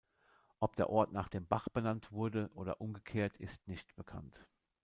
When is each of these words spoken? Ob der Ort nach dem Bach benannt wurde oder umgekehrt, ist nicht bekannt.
Ob 0.59 0.75
der 0.77 0.89
Ort 0.89 1.11
nach 1.11 1.27
dem 1.29 1.45
Bach 1.45 1.69
benannt 1.69 2.11
wurde 2.11 2.49
oder 2.55 2.81
umgekehrt, 2.81 3.37
ist 3.37 3.67
nicht 3.67 3.93
bekannt. 3.95 4.47